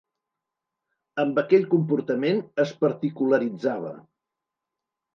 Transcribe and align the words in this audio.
Amb 1.25 1.41
aquell 1.43 1.69
comportament 1.75 2.41
es 2.65 2.75
particularitzava. 2.83 3.97